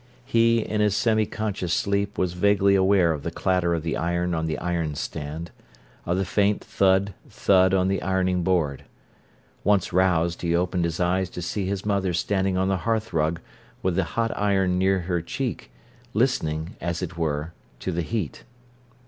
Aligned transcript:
He, 0.25 0.61
in 0.61 0.81
his 0.81 0.97
semi 0.97 1.27
conscious 1.27 1.71
sleep, 1.71 2.17
was 2.17 2.33
vaguely 2.33 2.73
aware 2.73 3.11
of 3.11 3.21
the 3.21 3.29
clatter 3.29 3.75
of 3.75 3.83
the 3.83 3.95
iron 3.95 4.33
on 4.33 4.47
the 4.47 4.57
iron 4.57 4.95
stand, 4.95 5.51
of 6.07 6.17
the 6.17 6.25
faint 6.25 6.63
thud, 6.63 7.13
thud 7.29 7.75
on 7.75 7.87
the 7.87 8.01
ironing 8.01 8.41
board. 8.41 8.85
Once 9.63 9.93
roused, 9.93 10.41
he 10.41 10.55
opened 10.55 10.85
his 10.85 10.99
eyes 10.99 11.29
to 11.29 11.41
see 11.43 11.67
his 11.67 11.85
mother 11.85 12.13
standing 12.13 12.57
on 12.57 12.67
the 12.67 12.77
hearthrug 12.77 13.41
with 13.83 13.93
the 13.95 14.03
hot 14.17 14.31
iron 14.35 14.79
near 14.79 15.01
her 15.01 15.21
cheek, 15.21 15.69
listening, 16.15 16.75
as 16.81 17.03
it 17.03 17.15
were, 17.15 17.53
to 17.79 17.91
the 17.91 18.01
heat. 18.01 18.43